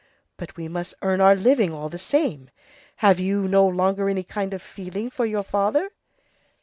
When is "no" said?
3.47-3.67